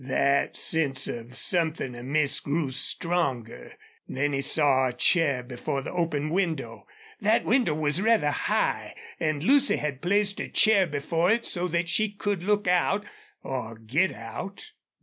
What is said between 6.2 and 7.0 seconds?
window.